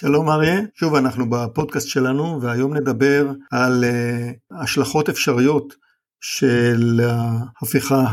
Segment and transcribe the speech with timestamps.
[0.00, 5.74] שלום אריה, שוב אנחנו בפודקאסט שלנו והיום נדבר על uh, השלכות אפשריות
[6.20, 8.04] של ההפיכה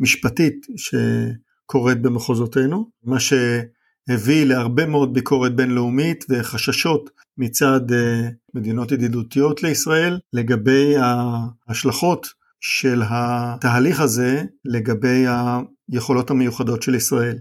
[0.00, 7.94] המשפטית שקורית במחוזותינו, מה שהביא להרבה מאוד ביקורת בינלאומית וחששות מצד uh,
[8.54, 12.26] מדינות ידידותיות לישראל לגבי ההשלכות
[12.60, 15.24] של התהליך הזה לגבי
[15.92, 17.38] היכולות המיוחדות של ישראל.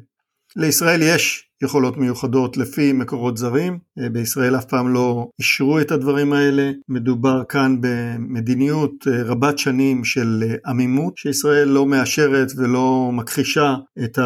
[0.56, 6.34] לישראל יש יכולות מיוחדות לפי מקורות זרים, אה, בישראל אף פעם לא אישרו את הדברים
[6.34, 13.76] האלה, מדובר כאן במדיניות אה, רבת שנים של אה, עמימות, שישראל לא מאשרת ולא מכחישה
[14.04, 14.20] את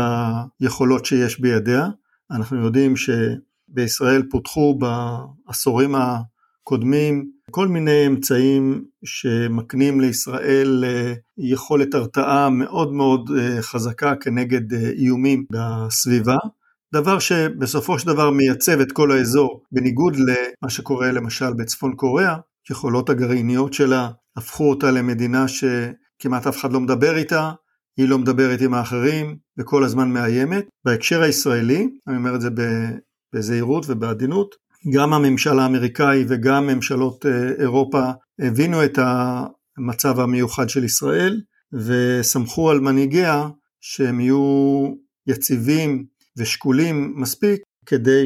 [0.61, 1.87] היכולות שיש בידיה.
[2.31, 10.83] אנחנו יודעים שבישראל פותחו בעשורים הקודמים כל מיני אמצעים שמקנים לישראל
[11.37, 13.29] יכולת הרתעה מאוד מאוד
[13.61, 16.37] חזקה כנגד איומים בסביבה.
[16.93, 22.35] דבר שבסופו של דבר מייצב את כל האזור, בניגוד למה שקורה למשל בצפון קוריאה,
[22.71, 27.51] יכולות הגרעיניות שלה הפכו אותה למדינה שכמעט אף אחד לא מדבר איתה,
[27.97, 30.65] היא לא מדברת עם האחרים וכל הזמן מאיימת.
[30.85, 32.49] בהקשר הישראלי, אני אומר את זה
[33.33, 34.55] בזהירות ובעדינות,
[34.93, 38.01] גם הממשל האמריקאי וגם ממשלות אה, אירופה
[38.39, 38.99] הבינו את
[39.77, 41.41] המצב המיוחד של ישראל
[41.73, 43.47] וסמכו על מנהיגיה
[43.81, 44.85] שהם יהיו
[45.27, 46.05] יציבים
[46.37, 48.25] ושקולים מספיק כדי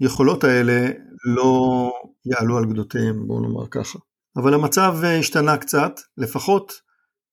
[0.00, 0.88] שהיכולות האלה
[1.36, 1.92] לא
[2.26, 3.98] יעלו על גדותיהם, בואו נאמר ככה.
[4.36, 6.72] אבל המצב השתנה קצת, לפחות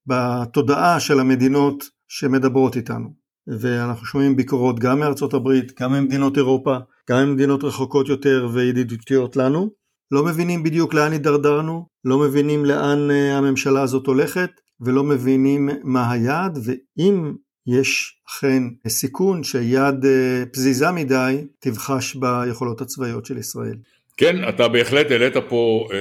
[0.05, 3.26] בתודעה של המדינות שמדברות איתנו.
[3.47, 6.77] ואנחנו שומעים ביקורות גם מארצות הברית, גם ממדינות אירופה,
[7.09, 9.69] גם ממדינות רחוקות יותר וידידותיות לנו.
[10.11, 14.49] לא מבינים בדיוק לאן הידרדרנו, לא מבינים לאן אה, הממשלה הזאת הולכת,
[14.81, 17.33] ולא מבינים מה היעד, ואם
[17.67, 23.75] יש אכן סיכון שיד אה, פזיזה מדי תבחש ביכולות הצבאיות של ישראל.
[24.17, 25.97] כן, אתה בהחלט העלית פה אה,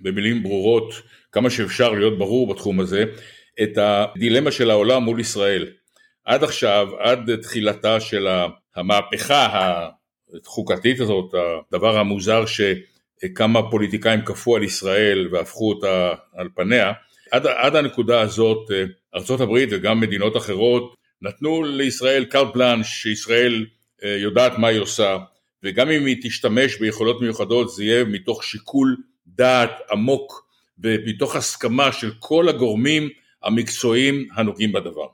[0.00, 0.94] במילים ברורות,
[1.32, 3.04] כמה שאפשר להיות ברור בתחום הזה,
[3.62, 5.66] את הדילמה של העולם מול ישראל.
[6.24, 8.28] עד עכשיו, עד תחילתה של
[8.76, 9.48] המהפכה
[10.46, 11.34] החוקתית הזאת,
[11.68, 16.92] הדבר המוזר שכמה פוליטיקאים כפו על ישראל והפכו אותה על פניה,
[17.30, 18.70] עד, עד הנקודה הזאת
[19.14, 23.66] ארה"ב וגם מדינות אחרות נתנו לישראל קארט בלאנש שישראל
[24.04, 25.18] אה, יודעת מה היא עושה
[25.62, 30.46] וגם אם היא תשתמש ביכולות מיוחדות זה יהיה מתוך שיקול דעת עמוק
[30.78, 33.08] ומתוך הסכמה של כל הגורמים
[33.42, 35.06] המקצועיים הנוגעים בדבר.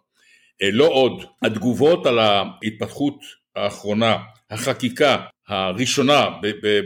[0.63, 3.21] אה, לא עוד, התגובות על ההתפתחות
[3.57, 4.17] האחרונה,
[4.51, 5.17] החקיקה
[5.49, 6.27] הראשונה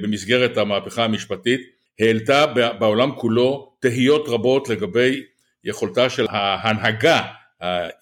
[0.02, 1.60] במסגרת המהפכה המשפטית
[2.00, 2.46] העלתה
[2.78, 5.22] בעולם כולו תהיות רבות לגבי
[5.64, 7.22] יכולתה של ההנהגה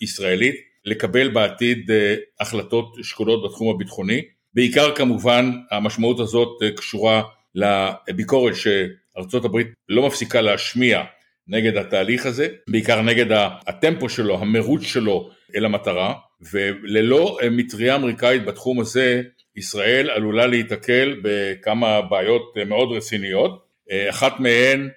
[0.00, 4.22] הישראלית לקבל בעתיד אה, החלטות שקולות בתחום הביטחוני.
[4.54, 7.22] בעיקר כמובן המשמעות הזאת אה, קשורה
[7.54, 11.02] לביקורת שארצות הברית לא מפסיקה להשמיע
[11.48, 13.26] נגד התהליך הזה, בעיקר נגד
[13.66, 16.14] הטמפו שלו, המרוץ שלו אל המטרה,
[16.52, 19.22] וללא אה, מטריה אמריקאית בתחום הזה,
[19.56, 23.68] ישראל עלולה להיתקל בכמה בעיות מאוד רציניות.
[24.10, 24.88] אחת מהן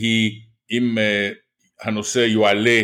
[0.00, 0.98] היא אם
[1.82, 2.80] הנושא יועלה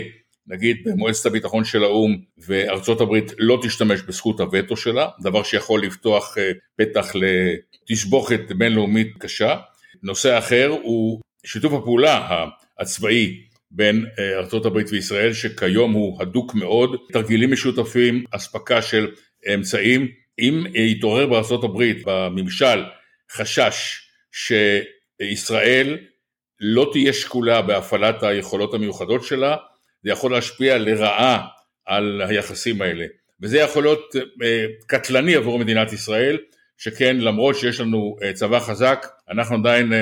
[0.46, 6.38] נגיד במועצת הביטחון של האו"ם וארצות הברית לא תשתמש בזכות הווטו שלה, דבר שיכול לפתוח
[6.38, 9.56] אה, פתח לתסבוכת בינלאומית קשה.
[10.02, 12.46] נושא אחר הוא שיתוף הפעולה
[12.78, 13.40] הצבאי
[13.70, 19.10] בין אה, הברית וישראל שכיום הוא הדוק מאוד, תרגילים משותפים, אספקה של
[19.54, 20.08] אמצעים.
[20.38, 21.26] אם יתעורר
[21.64, 22.84] הברית בממשל
[23.32, 24.00] חשש
[24.32, 25.98] שישראל
[26.60, 29.56] לא תהיה שקולה בהפעלת היכולות המיוחדות שלה,
[30.02, 31.46] זה יכול להשפיע לרעה
[31.86, 33.06] על היחסים האלה.
[33.42, 36.38] וזה יכול להיות אה, קטלני עבור מדינת ישראל,
[36.78, 39.92] שכן למרות שיש לנו אה, צבא חזק, אנחנו עדיין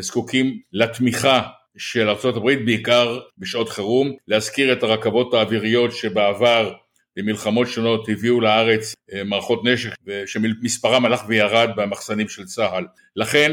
[0.00, 1.42] זקוקים לתמיכה
[1.78, 6.72] של ארה"ב בעיקר בשעות חירום, להזכיר את הרכבות האוויריות שבעבר
[7.16, 8.94] במלחמות שונות הביאו לארץ
[9.24, 9.90] מערכות נשק
[10.26, 12.86] שמספרם הלך וירד במחסנים של צה"ל.
[13.16, 13.52] לכן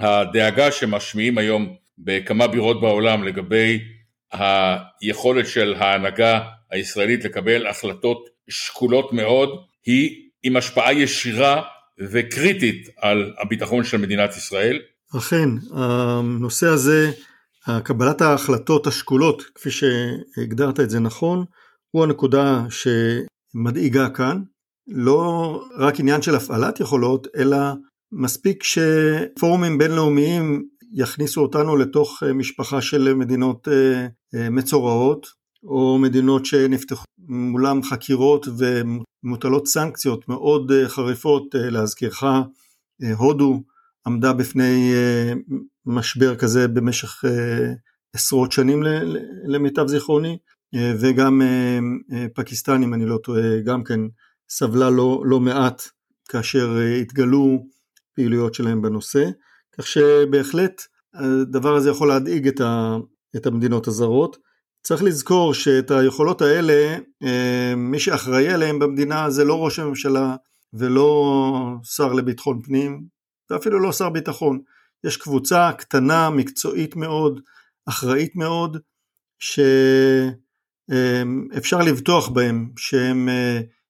[0.00, 3.80] הדאגה שמשמיעים היום בכמה בירות בעולם לגבי
[4.32, 9.48] היכולת של ההנהגה הישראלית לקבל החלטות שקולות מאוד
[9.86, 11.62] היא עם השפעה ישירה
[12.00, 14.80] וקריטית על הביטחון של מדינת ישראל.
[15.18, 17.10] אכן, הנושא הזה,
[17.84, 21.44] קבלת ההחלטות השקולות, כפי שהגדרת את זה נכון,
[21.90, 24.42] הוא הנקודה שמדאיגה כאן.
[24.88, 27.58] לא רק עניין של הפעלת יכולות, אלא
[28.12, 35.26] מספיק שפורומים בינלאומיים יכניסו אותנו לתוך אה, משפחה של מדינות אה, אה, מצורעות,
[35.64, 42.24] או מדינות שנפתחו מולם חקירות ומוטלות סנקציות מאוד חריפות, להזכירך,
[43.16, 43.62] הודו
[44.06, 44.92] עמדה בפני
[45.86, 47.24] משבר כזה במשך
[48.14, 48.82] עשרות שנים
[49.46, 50.38] למיטב זיכרוני,
[51.00, 51.42] וגם
[52.34, 54.00] פקיסטן, אם אני לא טועה, גם כן
[54.48, 55.82] סבלה לא, לא מעט
[56.28, 57.66] כאשר התגלו
[58.14, 59.24] פעילויות שלהם בנושא,
[59.78, 60.82] כך שבהחלט
[61.14, 62.96] הדבר הזה יכול להדאיג את, ה,
[63.36, 64.36] את המדינות הזרות.
[64.82, 66.98] צריך לזכור שאת היכולות האלה,
[67.76, 70.36] מי שאחראי עליהם במדינה זה לא ראש הממשלה
[70.72, 71.34] ולא
[71.82, 73.04] שר לביטחון פנים
[73.50, 74.60] ואפילו לא שר ביטחון.
[75.04, 77.40] יש קבוצה קטנה, מקצועית מאוד,
[77.88, 78.76] אחראית מאוד,
[80.90, 83.28] שאפשר לבטוח בהם שהם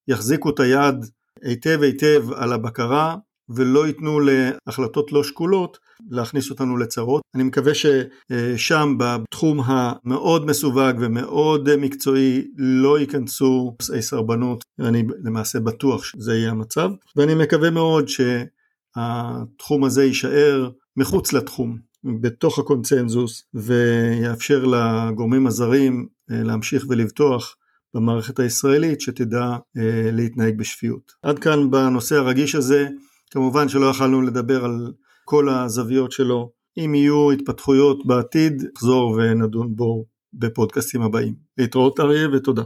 [0.08, 0.94] יחזיקו את היד
[1.42, 3.16] היטב היטב על הבקרה
[3.48, 5.78] ולא ייתנו להחלטות לא שקולות
[6.10, 7.22] להכניס אותנו לצרות.
[7.34, 16.04] אני מקווה ששם בתחום המאוד מסווג ומאוד מקצועי לא ייכנסו נושאי סרבנות, ואני למעשה בטוח
[16.04, 21.78] שזה יהיה המצב, ואני מקווה מאוד שהתחום הזה יישאר מחוץ לתחום,
[22.20, 27.56] בתוך הקונצנזוס, ויאפשר לגורמים הזרים אה, להמשיך ולבטוח
[27.94, 31.12] במערכת הישראלית שתדע אה, להתנהג בשפיות.
[31.22, 32.88] עד כאן בנושא הרגיש הזה,
[33.30, 34.92] כמובן שלא יכלנו לדבר על
[35.24, 36.50] כל הזוויות שלו.
[36.78, 40.04] אם יהיו התפתחויות בעתיד, נחזור ונדון בו
[40.34, 41.34] בפודקאסטים הבאים.
[41.58, 42.62] להתראות אריה ותודה.